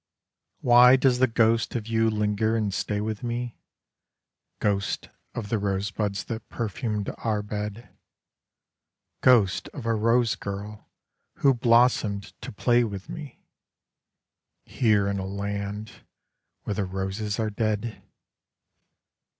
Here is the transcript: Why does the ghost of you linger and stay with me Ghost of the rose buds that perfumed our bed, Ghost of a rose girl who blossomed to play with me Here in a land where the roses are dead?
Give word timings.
Why 0.61 0.95
does 0.95 1.19
the 1.19 1.27
ghost 1.27 1.75
of 1.75 1.85
you 1.85 2.09
linger 2.09 2.55
and 2.55 2.73
stay 2.73 3.01
with 3.01 3.21
me 3.21 3.59
Ghost 4.57 5.09
of 5.35 5.49
the 5.49 5.59
rose 5.59 5.91
buds 5.91 6.23
that 6.23 6.49
perfumed 6.49 7.11
our 7.19 7.43
bed, 7.43 7.87
Ghost 9.21 9.67
of 9.75 9.85
a 9.85 9.93
rose 9.93 10.35
girl 10.35 10.89
who 11.45 11.53
blossomed 11.53 12.33
to 12.41 12.51
play 12.51 12.83
with 12.83 13.09
me 13.09 13.43
Here 14.65 15.07
in 15.07 15.19
a 15.19 15.27
land 15.27 15.91
where 16.63 16.73
the 16.73 16.85
roses 16.85 17.37
are 17.39 17.51
dead? 17.51 18.01